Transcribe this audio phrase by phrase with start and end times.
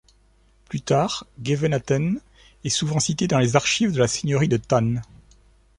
[0.65, 2.21] Plus tard, Guevenatten
[2.63, 5.03] est souvent cité dans les archives de la seigneurie de Thann.